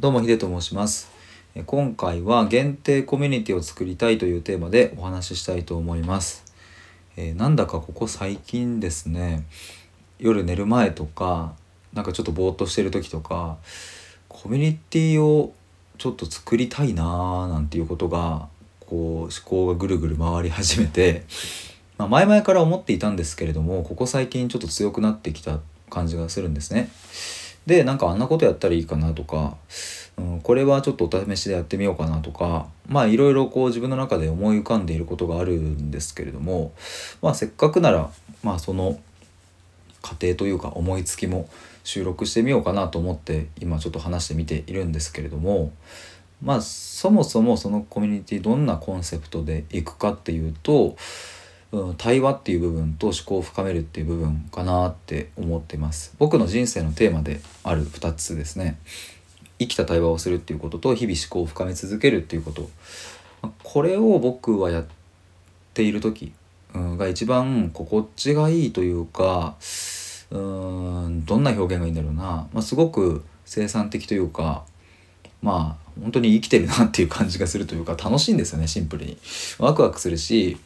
[0.00, 1.10] どうもヒデと申します。
[1.66, 6.44] 今回は限定コミュニティを作りたいというテーマでお話ししたいと思います。
[7.16, 9.44] えーなんだかここ最近ですね。
[10.20, 11.52] 夜寝る前とか
[11.92, 13.56] なんかちょっとぼーっとしてる時とか
[14.28, 15.52] コミュニティを
[15.98, 18.46] ちょっと作りたいなーなんていうことが
[18.78, 21.24] こう思考がぐるぐる回り始めて、
[21.96, 25.58] まあ、前々から思っていたんですけれどもここ最近ちょっと強くなってきた
[25.90, 26.88] 感じがするんですね。
[27.66, 29.56] でなんかあんなことやったらいいかなとか、
[30.16, 36.72] うん、これはちょっとお試しでやってみようかなとかまあいろいろこう自分の中で思い浮かんでいることがあるんですけれども
[37.20, 38.10] まあせっかくなら
[38.42, 38.98] まあその
[40.00, 41.48] 過程というか思いつきも
[41.84, 45.72] 収録してみようかなと思って今ちょっと話してみているんですけれども
[46.42, 50.96] まあそもそもそのコミュニティどんなコンセプトでいくかっていうと、
[51.70, 56.14] うん、対話っていう部分と思考を深めるっていう部分かなって思ってます。
[56.18, 58.78] 僕の人生のテーマである2つですね。
[59.58, 62.70] 生きた対話をするっていうことと日々思考を深め続けるっていうこと。
[63.62, 64.86] これを僕はやっ
[65.74, 66.32] ている時
[66.74, 69.56] が一番心地がいいというか
[70.30, 74.64] うんどんな表現がいいんだろうな、まあ、すごく生産的というか
[75.40, 79.18] まあ本当に生きてるなっていう感じがするというか楽しいんですよねシンプルに。
[79.58, 80.58] ワクワクするし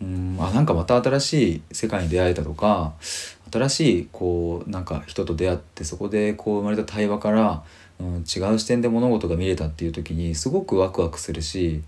[0.00, 2.92] うんあなんかまた新しい世界に出会えたとか
[3.50, 7.64] 新しいこうなんか人と出会ってそこでこう生まれた対話から、
[7.98, 11.82] うん、違う視点で物事が見れたっていう時にすごくワクワクするし、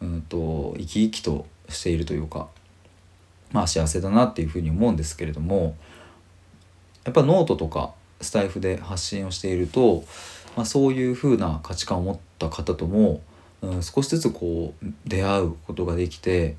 [0.00, 2.48] うん、と生き生きとしているというか
[3.52, 5.76] まあ幸せだなっていうふうに思うんですけれども
[7.04, 10.04] やっぱノートとかスタエフで発信をしていると、
[10.56, 13.22] まあ、そういうふうな価値観を持った方とも、
[13.62, 16.56] うん、少しずつこう出会うことができて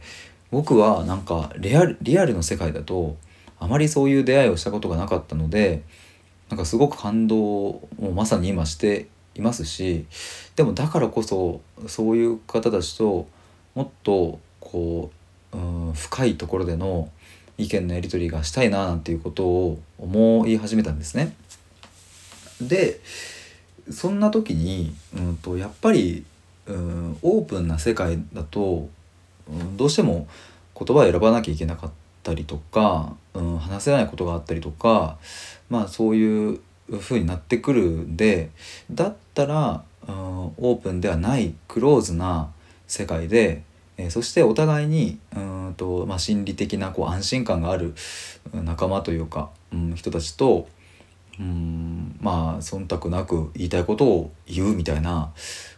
[0.51, 3.17] 僕はなんかリアルリアルの世界だと
[3.59, 5.81] あまりそういう出会いをしたことがなかったので
[6.49, 10.05] なんかすごく感動をまさに今していますし
[10.55, 13.27] でもだからこそそういう方たちと
[13.75, 15.11] もっとこ
[15.53, 17.09] う、うん、深いところでの
[17.57, 21.35] 意見のやり取りがしたいななんていうことを思い始めたんですね。
[22.59, 22.99] で
[23.89, 26.23] そんな時に、うん、とやっぱり、
[26.67, 28.89] うん、オープンな世界だと、
[29.77, 30.27] どうしても
[30.77, 31.91] 言葉を選ばなきゃいけなかっ
[32.23, 35.17] たりとか、うん、話せないことがあったりとか
[35.69, 36.59] まあそういう
[36.99, 38.49] 風になってくるんで
[38.91, 42.51] だったら、うん、オープンではないクローズな
[42.87, 43.63] 世界で、
[43.97, 47.93] えーそしてお互いにうんと、まあ、心理的なこう安心感がある
[48.53, 50.67] 仲間というか、うん、人たちと
[51.39, 55.31] うんまあ忖度なく言いたいことを言うみたいな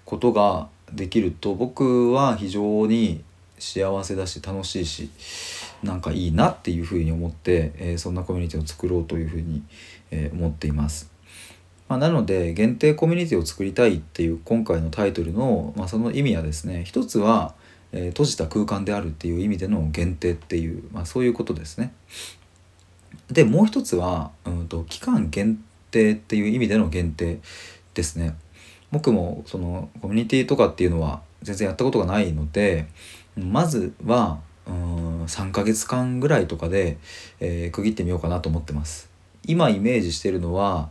[0.06, 3.24] ことができると僕は非常に
[3.60, 5.10] 幸せだし楽しいし
[5.84, 9.64] なんかいいなっていうふうに思って、えーそんなコミュニティを作ろうというふうに、
[10.12, 11.12] えー思っています。
[11.90, 17.54] まあ、なので限定コミュニティを作りたいっていう今回のタイトルの、まあ、その意味はですね一つは、
[17.92, 21.94] えー閉じた空間であるっていう意味での限定っていう、まあ、そういうことですね。
[23.32, 27.40] でもう一つは、うん、と期間限定っていう意味での限定
[27.94, 28.36] ですね。
[28.92, 32.88] 僕もそのコミュニティとかっていうのは全然やったことがないので
[33.38, 36.98] まずはうん3ヶ月間ぐらいとかで、
[37.40, 39.10] えー区切ってみようかなと思ってます。
[39.46, 40.90] 今イメージしてるのは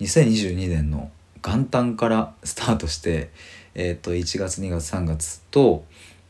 [0.00, 1.10] 2022年の
[1.42, 3.30] 元旦からスタートして、
[3.74, 5.84] えー、と1月2月3月と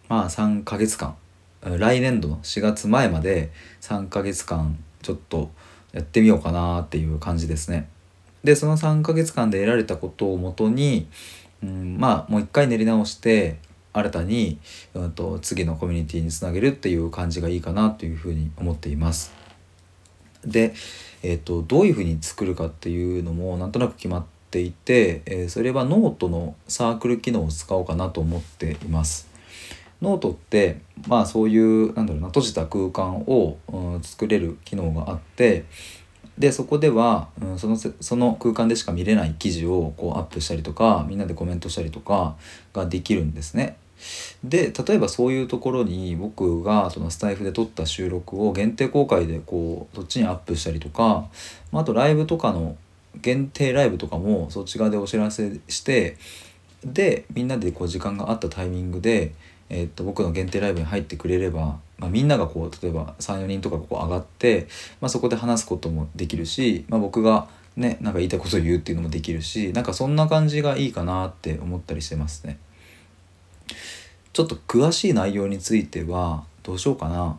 [0.08, 1.16] まあ3ヶ月間
[1.62, 3.50] 来年度の4月前まで
[3.80, 5.50] 3ヶ月間ちょっと
[5.92, 7.88] やってみようかなっていう感じですね。
[8.42, 11.08] でその3ヶ月間で得られたことをもとに、
[11.62, 13.58] うん、まあもう一回練り直して
[13.94, 14.58] 新たに、
[14.92, 19.32] うん、と次のコミュニティにつなげるっていう感じがいいかなというふうに思っています。
[20.44, 20.74] で、
[21.22, 29.28] えー、とどういうふうに作るかっていうのもなんとなく決まっていて、えーそれはノートのサークル機能を使おうかなと思っています。
[30.02, 35.64] ノートってまあそういうなんだろうな閉じた空間を、うん作れる機能があって
[36.36, 42.36] でそこでは、うん、そのその空間でしか見れない記事をこうアップしたりとかみんなでコメントしたりとか
[42.72, 43.76] ができるんですね。
[44.44, 51.26] で例えばそういうところに僕がそのスタエフで撮った収録を限定公開でこうそっちにアップしたりとか
[51.72, 52.76] まああとライブとかの
[53.16, 56.18] 限定ライブとかもそっち側でお知らせして
[56.84, 59.32] でみんなでこう時間があったタイミングで、
[59.70, 64.68] えーっと僕の限定ライブに入ってくれれば、まあ、みんながこう例えば34人とかこう上がって、
[65.00, 72.58] まあ、そこで話すこともできるし、まあ、僕がねなんか言いたいことを言うっていうのもできるしなんかそんな感じがいいかなって思ったりしてますね。
[74.34, 77.36] ちょっと詳しい内容についてはどうしようかな。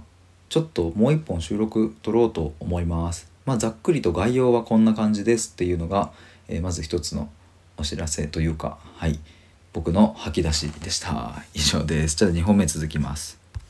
[0.48, 3.30] ちょっともう一本収録撮ろうと思います。
[3.46, 6.14] まあ、ざっくりと概要はこんな感じですっていうのが、
[6.48, 7.30] えーまず一つの
[7.76, 9.20] お知らせというかはい。
[9.74, 11.44] 僕の吐き出しでした。
[11.54, 12.16] 以上です。
[12.16, 13.45] じゃあ2本目続きます。